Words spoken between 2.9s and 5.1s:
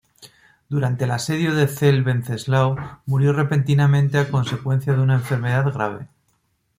murió repentinamente a consecuencia de